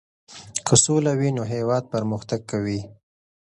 که 0.65 0.73
سوله 0.83 1.11
وي 1.19 1.29
نو 1.37 1.43
هېواد 1.53 1.83
پرمختګ 1.93 2.39
کوي. 2.51 2.79